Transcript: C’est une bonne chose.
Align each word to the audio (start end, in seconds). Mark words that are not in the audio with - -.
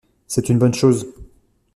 C’est 0.25 0.49
une 0.49 0.57
bonne 0.57 0.73
chose. 0.73 1.05